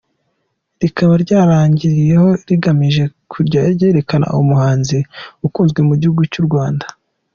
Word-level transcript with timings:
Rikaba 0.81 1.13
ryaragiyeho 1.23 2.27
rigamije 2.47 3.03
kujya 3.31 3.61
ryerekana 3.75 4.27
umuhanzi 4.43 4.97
ukunzwe 5.45 5.79
mu 5.87 5.93
gihugu 6.01 6.21
cy’u 6.31 6.45
Rwanda. 6.47 6.85